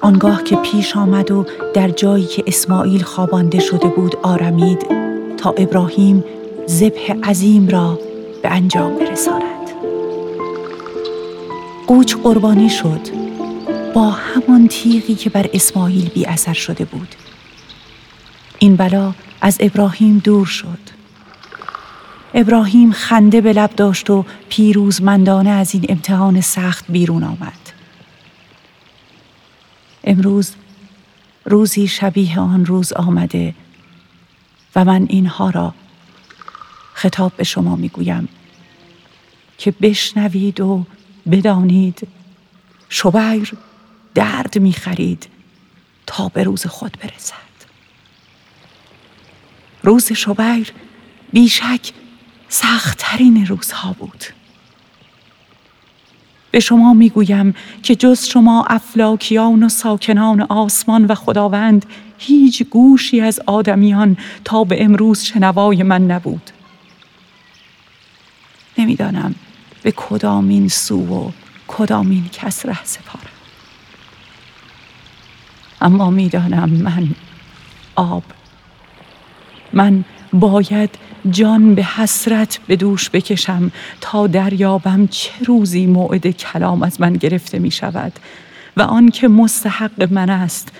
آنگاه 0.00 0.44
که 0.44 0.56
پیش 0.56 0.96
آمد 0.96 1.30
و 1.30 1.46
در 1.74 1.88
جایی 1.88 2.24
که 2.24 2.44
اسماعیل 2.46 3.02
خوابانده 3.02 3.60
شده 3.60 3.88
بود 3.88 4.16
آرمید 4.22 4.86
تا 5.36 5.50
ابراهیم 5.50 6.24
ذبح 6.68 7.12
عظیم 7.24 7.68
را 7.68 7.98
به 8.42 8.50
انجام 8.50 8.98
برساند. 8.98 9.70
قوچ 11.86 12.16
قربانی 12.16 12.70
شد. 12.70 13.00
با 13.94 14.10
همان 14.10 14.68
تیغی 14.68 15.14
که 15.14 15.30
بر 15.30 15.46
اسماعیل 15.52 16.08
بی 16.08 16.26
اثر 16.26 16.52
شده 16.52 16.84
بود. 16.84 17.08
این 18.58 18.76
بلا 18.76 19.12
از 19.40 19.56
ابراهیم 19.60 20.20
دور 20.24 20.46
شد. 20.46 20.91
ابراهیم 22.34 22.92
خنده 22.92 23.40
به 23.40 23.52
لب 23.52 23.70
داشت 23.70 24.10
و 24.10 24.24
پیروزمندانه 24.48 25.50
از 25.50 25.74
این 25.74 25.86
امتحان 25.88 26.40
سخت 26.40 26.84
بیرون 26.88 27.24
آمد. 27.24 27.72
امروز 30.04 30.54
روزی 31.44 31.88
شبیه 31.88 32.40
آن 32.40 32.66
روز 32.66 32.92
آمده 32.92 33.54
و 34.76 34.84
من 34.84 35.06
اینها 35.08 35.50
را 35.50 35.74
خطاب 36.94 37.32
به 37.36 37.44
شما 37.44 37.76
می‌گویم 37.76 38.28
که 39.58 39.70
بشنوید 39.70 40.60
و 40.60 40.86
بدانید 41.30 42.08
شبیر 42.88 43.54
درد 44.14 44.58
می‌خرید 44.58 45.26
تا 46.06 46.28
به 46.28 46.42
روز 46.42 46.66
خود 46.66 46.96
برسد. 47.02 47.52
روز 49.82 50.12
شبیر 50.12 50.72
بیشک 51.32 51.92
سختترین 52.54 53.46
روزها 53.46 53.92
بود. 53.92 54.24
به 56.50 56.60
شما 56.60 56.94
می‌گویم 56.94 57.54
که 57.82 57.94
جز 57.96 58.24
شما 58.24 58.64
افلاکیان 58.64 59.62
و 59.62 59.68
ساکنان 59.68 60.40
آسمان 60.40 61.04
و 61.04 61.14
خداوند 61.14 61.86
هیچ 62.18 62.62
گوشی 62.62 63.20
از 63.20 63.40
آدمیان 63.46 64.16
تا 64.44 64.64
به 64.64 64.84
امروز 64.84 65.22
شنوای 65.22 65.82
من 65.82 66.02
نبود. 66.10 66.50
نمی‌دانم 68.78 69.34
به 69.82 69.92
کدامین 69.96 70.68
سو 70.68 71.06
و 71.06 71.30
کدامین 71.68 72.28
کس 72.28 72.66
ره 72.66 72.84
سپارم. 72.84 73.26
اما 75.80 76.10
می‌دانم 76.10 76.70
من 76.70 77.08
آب. 77.96 78.24
من 79.72 80.04
باید 80.32 80.98
جان 81.30 81.74
به 81.74 81.84
حسرت 81.84 82.58
به 82.66 82.76
دوش 82.76 83.10
بکشم 83.10 83.72
تا 84.00 84.26
دریابم 84.26 85.06
چه 85.06 85.44
روزی 85.44 85.86
موعد 85.86 86.30
کلام 86.30 86.82
از 86.82 87.00
من 87.00 87.12
گرفته 87.12 87.58
می 87.58 87.70
شود 87.70 88.12
و 88.76 88.82
آن 88.82 89.10
که 89.10 89.28
مستحق 89.28 90.12
من 90.12 90.30
است 90.30 90.72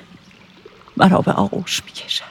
مرا 0.96 1.18
به 1.18 1.32
آغوش 1.32 1.82
می 1.84 1.92
کشد. 1.92 2.22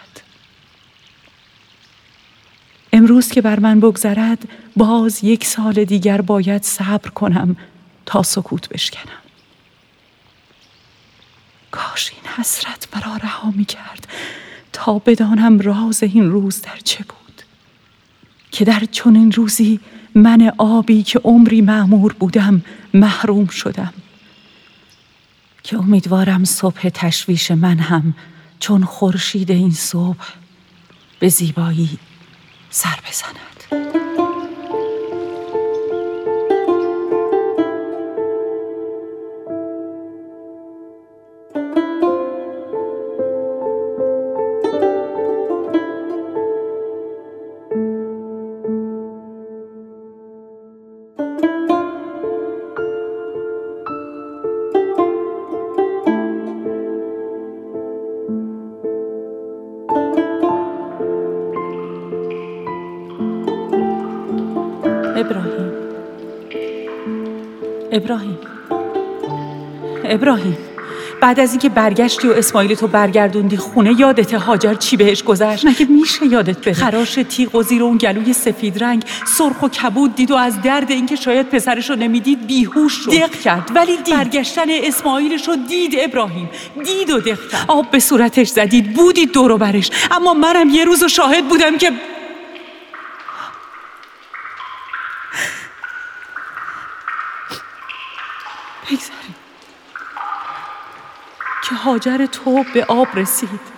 امروز 2.94 3.28
که 3.28 3.42
بر 3.42 3.60
من 3.60 3.80
بگذرد 3.80 4.48
باز 4.78 5.24
یک 5.24 5.46
سال 5.46 5.74
دیگر 5.74 6.22
باید 6.22 6.64
صبر 6.64 7.10
کنم 7.10 7.56
تا 8.06 8.24
سکوت 8.24 8.70
بشکنم 8.70 9.22
کاش 11.72 12.12
این 12.12 12.34
حسرت 12.38 12.88
مرا 12.96 13.16
رها 13.16 13.52
می 13.52 13.66
کرد 13.66 14.08
تا 14.74 15.00
بدانم 15.00 15.60
راز 15.60 16.04
این 16.04 16.32
روز 16.32 16.62
در 16.62 16.78
چه 16.84 17.04
بود 17.04 17.21
که 18.52 18.66
در 18.66 18.84
چنین 18.92 19.32
روزی 19.32 19.80
من 20.16 20.52
آبی 20.58 21.04
که 21.04 21.20
عمری 21.24 21.62
معمور 21.62 22.14
بودم 22.14 22.62
محروم 22.94 23.48
شدم. 23.48 23.94
که 25.64 25.78
امیدوارم 25.78 26.44
صبح 26.44 26.90
تشویش 26.90 27.52
من 27.52 27.80
هم 27.80 28.14
چون 28.60 28.84
خورشید 28.84 29.52
این 29.52 29.72
صبح 29.72 30.28
به 31.20 31.30
زیبایی 31.30 32.00
سر 32.70 33.00
بزند 33.10 33.51
ابراهیم. 65.22 65.72
ابراهیم. 67.92 68.38
ابراهیم. 70.04 70.58
بعد 71.22 71.40
از 71.40 71.52
اینکه 71.52 71.70
برگشتی 71.70 72.28
و 72.28 72.32
اسماعیل 72.32 72.76
تو 72.76 72.88
برگردوندی 72.88 73.58
خونه 73.58 74.00
یادت 74.00 74.34
هاجر 74.34 74.74
چی 74.74 74.98
بهش 74.98 75.24
گذشت؟ 75.24 75.66
مگه 75.66 75.86
میشه 75.86 76.26
یادت 76.26 76.58
بره؟ 76.66 76.74
خراش 76.74 77.20
تیغ 77.30 77.56
و 77.56 77.64
زیر 77.64 77.84
اون 77.84 77.98
گلوی 77.98 78.34
سفید 78.34 78.84
رنگ 78.84 79.04
سرخ 79.38 79.62
و 79.64 79.68
کبود 79.68 80.16
دید 80.16 80.32
و 80.32 80.36
از 80.36 80.62
درد 80.62 80.92
اینکه 80.92 81.16
شاید 81.16 81.50
پسرش 81.50 81.90
رو 81.90 81.96
نمی‌دید 81.96 82.48
بیهوش 82.48 82.94
شد. 82.94 83.12
دق 83.12 83.32
کرد 83.32 83.72
ولی 83.76 83.98
دید. 83.98 84.16
برگشتن 84.16 84.66
اسماعیلش 84.70 85.48
رو 85.48 85.56
دید 85.70 85.96
ابراهیم. 86.00 86.50
دید 86.86 87.10
و 87.10 87.20
دق 87.20 87.26
کرد. 87.26 87.66
آب 87.68 87.92
به 87.92 88.00
صورتش 88.00 88.48
زدید 88.48 88.94
بودید 88.94 89.32
دور 89.32 89.58
برش. 89.58 89.92
اما 90.12 90.34
منم 90.34 90.70
یه 90.70 90.86
روز 90.86 91.04
و 91.04 91.08
شاهد 91.08 91.48
بودم 91.48 91.78
که 91.78 91.92
که 102.00 102.10
هاجر 102.10 102.26
تو 102.26 102.66
به 102.74 102.86
آب 102.86 103.08
رسید 103.16 103.72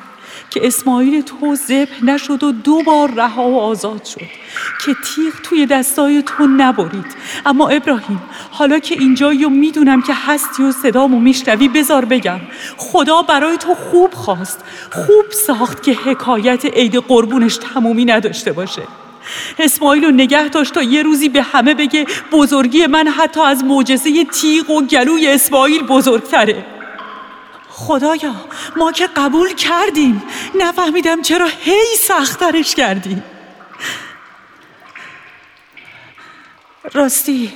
که 0.50 0.68
اسماعیل 0.68 1.22
تو 1.22 1.56
ذبح 1.56 2.06
نشد 2.06 2.44
و 2.44 2.52
دو 2.52 2.84
بار 2.84 3.12
رها 3.12 3.50
و 3.50 3.60
آزاد 3.60 4.06
شد 4.06 4.22
که 4.86 4.94
تیغ 4.94 5.34
توی 5.44 5.66
دستای 5.66 6.24
تو 6.24 6.48
نبرید. 6.48 7.06
اما 7.46 7.70
ابراهیم 7.70 8.22
حالا 8.52 8.80
که 8.80 8.96
اینجایی 9.00 9.46
و 9.46 9.50
می‌دونم 9.50 10.02
که 10.02 10.14
هستی 10.14 10.64
و 10.64 10.72
صدامو 10.72 11.20
میشنوی 11.20 11.68
بذار 11.68 12.06
بگم 12.06 12.40
خدا 12.78 13.22
برای 13.22 13.58
تو 13.58 13.76
خوب 13.76 14.14
خواست 14.14 14.60
خوب 14.92 15.32
ساخت 15.48 15.84
که 15.84 15.94
حکایت 15.94 16.66
عید 16.66 16.96
قربونش 16.96 17.58
تمومی 17.58 18.06
نداشته 18.06 18.52
باشه. 18.52 18.82
اسماعیل 19.60 20.04
رو 20.04 20.12
نگه 20.12 20.48
داشت 20.50 20.74
تا 20.74 20.82
یه 20.82 21.04
روزی 21.04 21.30
به 21.30 21.42
همه 21.42 21.74
بگه 21.74 22.06
بزرگی 22.32 22.86
من 22.86 23.08
حتی 23.08 23.42
از 23.42 23.64
معجزه 23.64 24.26
تیغ 24.26 24.70
و 24.70 24.82
گلوی 24.82 25.28
اسماعیل 25.28 25.84
بزرگتره. 25.84 26.73
خدایا 27.76 28.36
ما 28.76 28.92
که 28.92 29.08
قبول 29.08 29.54
کردیم. 29.54 30.24
نفهمیدم 30.60 31.22
چرا 31.22 31.48
هی 31.60 31.96
سخترش 32.08 32.76
کردیم. 32.76 33.24
راستی 36.94 37.54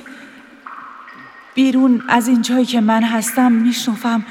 بیرون 1.54 2.04
از 2.08 2.28
این 2.28 2.42
جایی 2.42 2.66
که 2.66 2.80
من 2.80 3.02
هستم 3.02 3.52
میشنفم 3.52 4.24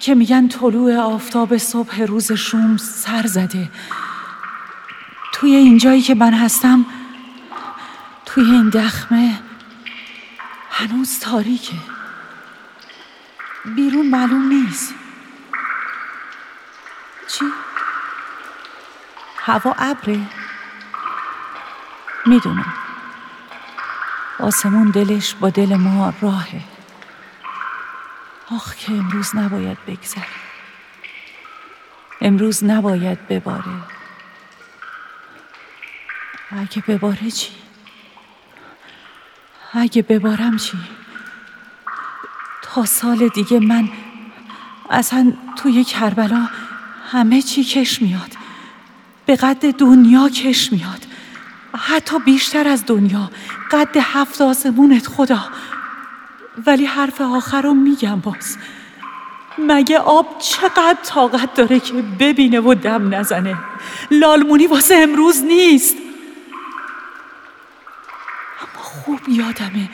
که 0.00 0.14
میگن 0.14 0.48
طلوع 0.48 0.96
آفتاب 0.96 1.56
صبح 1.56 2.02
روز 2.02 2.32
شوم 2.32 2.76
سر 2.76 3.26
زده. 3.26 3.70
توی 5.32 5.54
این 5.54 5.78
جایی 5.78 6.02
که 6.02 6.14
من 6.14 6.34
هستم 6.34 6.86
توی 8.26 8.44
این 8.44 8.68
دخمه 8.68 9.40
هنوز 10.70 11.18
تاریکه. 11.18 11.93
بیرون 13.64 14.06
معلوم 14.10 14.48
نیست 14.48 14.94
چی؟ 17.28 17.44
هوا 19.38 19.74
ابره 19.78 20.20
می‌دونم 22.26 22.74
آسمون 24.40 24.90
دلش 24.90 25.34
با 25.34 25.50
دل 25.50 25.76
ما 25.76 26.12
راهه 26.20 26.60
آخ 28.50 28.74
که 28.74 28.92
امروز 28.92 29.36
نباید 29.36 29.78
بگذره 29.86 30.26
امروز 32.20 32.64
نباید 32.64 33.28
بباره 33.28 33.64
اگه 36.50 36.82
بباره 36.88 37.30
چی؟ 37.30 37.52
اگه 39.72 40.02
ببارم 40.02 40.56
چی؟ 40.56 40.78
سال 42.82 43.28
دیگه 43.28 43.60
من 43.60 43.88
اصلا 44.90 45.32
توی 45.56 45.84
کربلا 45.84 46.48
همه 47.10 47.42
چی 47.42 47.64
کش 47.64 48.02
میاد. 48.02 48.30
به 49.26 49.36
قد 49.36 49.76
دنیا 49.76 50.28
کش 50.28 50.72
میاد. 50.72 51.06
حتی 51.76 52.18
بیشتر 52.18 52.68
از 52.68 52.86
دنیا. 52.86 53.30
قد 53.70 53.96
هفت 54.00 54.40
آسمونت 54.40 55.06
خدا. 55.06 55.44
ولی 56.66 56.84
حرف 56.84 57.20
آخر 57.20 57.62
رو 57.62 57.74
میگم 57.74 58.20
باز. 58.20 58.58
مگه 59.58 59.98
آب 59.98 60.38
چقدر 60.38 60.98
طاقت 61.02 61.54
داره 61.54 61.80
که 61.80 61.92
ببینه 61.92 62.60
و 62.60 62.74
دم 62.74 63.14
نزنه؟ 63.14 63.56
لالمونی 64.10 64.66
واسه 64.66 64.94
امروز 64.94 65.42
نیست. 65.42 65.96
اما 68.60 68.82
خوب 68.82 69.28
یادمه 69.28 69.88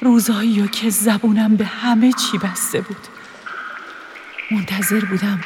روزایی 0.00 0.68
که 0.68 0.90
زبونم 0.90 1.56
به 1.56 1.64
همه 1.64 2.12
چی 2.12 2.38
بسته 2.38 2.80
بود. 2.80 3.06
منتظر 4.50 5.04
بودم 5.04 5.40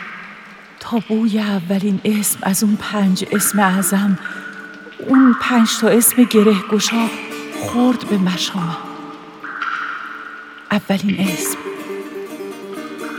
تا 0.80 0.98
بوی 1.08 1.38
اولین 1.38 2.00
اسم 2.04 2.38
از 2.42 2.64
اون 2.64 2.76
پنج 2.76 3.24
اسم 3.32 3.58
اعظم 3.60 4.18
اون 4.98 5.36
پنج 5.40 5.78
تا 5.80 5.88
اسم 5.88 6.22
گره 6.22 6.54
گشا 6.70 7.08
خورد 7.60 8.08
به 8.08 8.18
مشامم. 8.18 8.76
اولین 10.70 11.28
اسم 11.28 11.58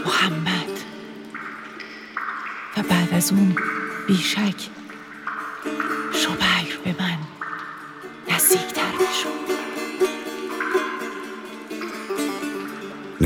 محمد. 0.06 0.66
و 2.78 2.82
بعد 2.82 3.14
از 3.14 3.32
اون 3.32 3.56
بیشک 4.08 4.56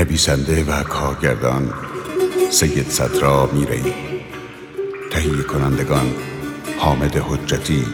نویسنده 0.00 0.64
و 0.64 0.82
کارگردان 0.82 1.74
سید 2.50 2.88
صدرا 2.88 3.46
میرهی 3.52 3.94
تهیه 5.10 5.42
کنندگان 5.42 6.14
حامد 6.78 7.16
حجتی 7.16 7.86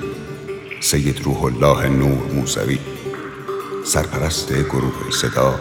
سید 0.80 1.20
روح 1.24 1.44
الله 1.44 1.88
نور 1.88 2.32
موسوی 2.32 2.78
سرپرست 3.84 4.52
گروه 4.52 5.10
صدا 5.10 5.60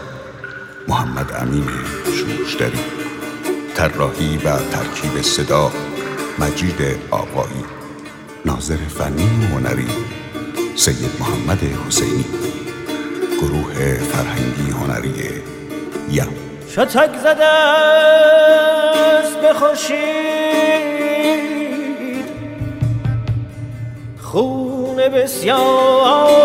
محمد 0.88 1.32
امین 1.32 1.68
شوشتری 2.04 2.80
طراحی 3.74 4.36
و 4.36 4.58
ترکیب 4.58 5.22
صدا 5.22 5.72
مجید 6.38 6.80
آقایی 7.10 7.64
ناظر 8.44 8.76
فنی 8.76 9.46
هنری 9.52 9.88
سید 10.76 11.10
محمد 11.20 11.62
حسینی 11.62 12.24
گروه 13.40 13.94
فرهنگی 13.94 14.45
یم 16.10 16.28
شتک 16.68 17.10
زده 17.22 17.44
است 17.44 19.36
به 19.36 19.52
خون 24.20 24.96
بسیار. 24.96 26.36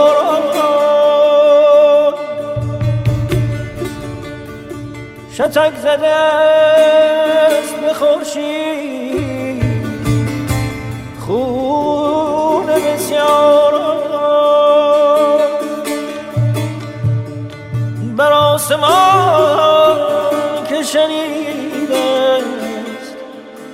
شتک 5.34 5.76
زده 5.84 6.08
است 6.08 7.76
به 7.76 7.94
خورشید. 7.94 9.62
خون 11.20 12.66
بسیار. 12.66 13.51
زمان 18.82 20.64
که 20.70 20.84
شنید 20.84 21.92
است 21.92 23.16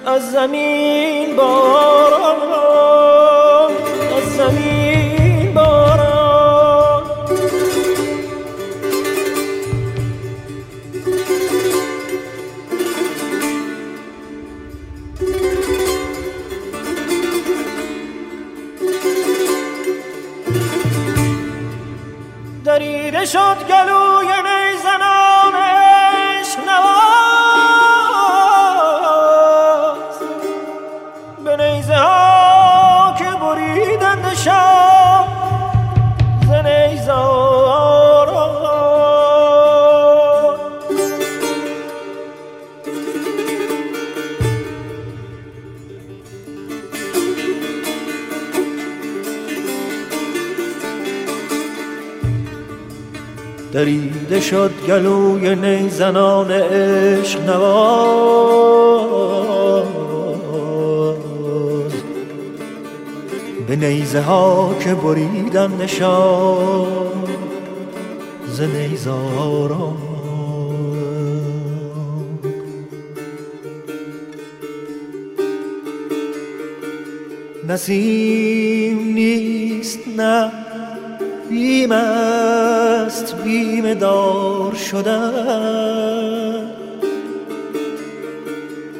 از 0.05 0.31
زمین 0.31 1.35
باران 1.35 2.35
از 4.17 4.35
زمین 4.37 5.53
باران. 5.53 7.03
دریده 22.65 23.25
شد 23.25 23.57
گلو 23.69 24.06
دریده 54.27 54.45
شد 54.45 54.71
گلوی 54.87 55.55
نیزنان 55.55 56.51
عشق 56.51 57.49
نواز. 57.49 59.07
به 63.67 63.75
نیزه 63.75 64.21
ها 64.21 64.75
که 64.79 64.95
بریدن 64.95 65.71
نشان 65.81 67.23
ز 68.47 68.61
نیزاران 68.61 69.97
نسیم 77.67 78.99
نیست 79.13 79.99
نه 80.17 80.66
بیم 81.57 81.91
است 81.91 83.35
بیم 83.35 83.93
دار 83.93 84.73
شدن. 84.73 86.71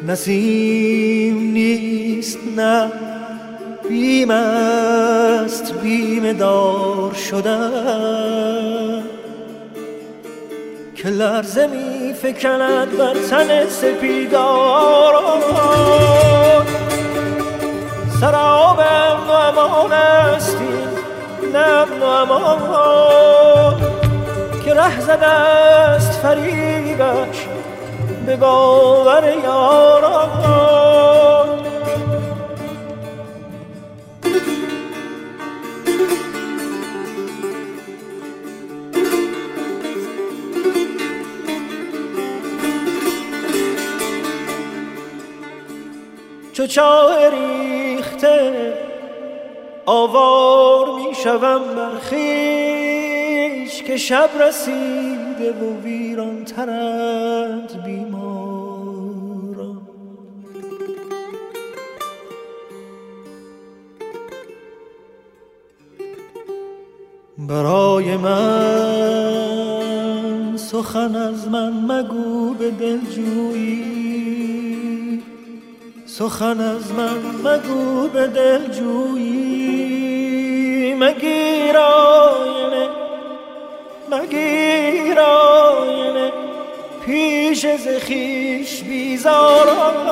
نسیم 0.07 1.39
نیست 1.51 2.39
نه. 2.57 2.91
بیم 3.89 4.31
است 4.31 5.73
بیم 5.73 6.33
دار 6.33 7.13
شدن. 7.13 9.03
که 10.95 11.09
لرزه 11.09 11.67
می 11.67 12.13
فکند 12.13 12.97
بر 12.97 13.13
تن 13.13 13.67
سپیداران 13.69 15.41
سراب 18.21 18.79
امان 19.29 19.93
استی 19.93 20.56
نمن 21.53 21.99
و 22.01 22.03
امان 22.03 23.81
که 24.65 24.73
ره 24.73 24.99
زده 24.99 25.27
است 25.27 26.11
فریبش 26.11 27.47
به 28.25 28.35
باور 28.35 29.33
یاران. 29.43 30.77
چو 46.57 46.67
چاه 46.67 47.29
ریخته 47.29 48.73
آوار 49.85 50.85
می 50.95 51.06
شوم 51.23 51.61
بر 51.75 51.97
خویش 52.09 53.83
که 53.83 53.97
شب 53.97 54.29
رسیده 54.39 55.51
و 55.51 55.81
ویران 55.83 56.45
ترند 56.45 57.83
بیماران. 57.85 59.81
برای 67.37 68.17
من 68.17 69.37
سخن 70.57 71.15
از 71.15 71.47
من 71.47 71.73
مگو 71.73 72.53
به 72.53 72.71
دلجویی. 72.71 73.97
سخن 76.05 76.59
از 76.59 76.91
من 76.91 77.17
مگو 77.43 78.07
به 78.07 78.27
دلجویی. 78.27 79.66
مگیر 80.97 81.77
آینه 81.77 82.89
مگیر 84.11 85.19
آینه 85.19 86.31
پیش 87.05 87.75
ز 87.75 87.87
خویش 88.05 88.83
بیزاران 88.83 90.07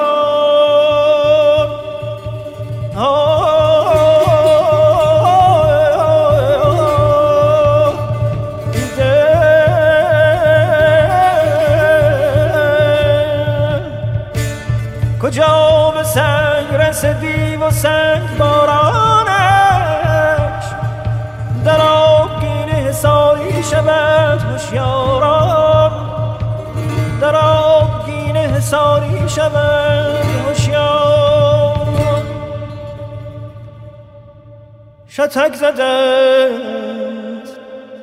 شتک 35.36 35.56
زده 35.56 36.50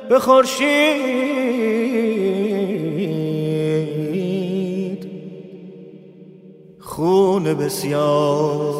به 0.09 0.19
خورشید. 0.19 0.63
خون 6.79 7.53
بسیار 7.53 8.72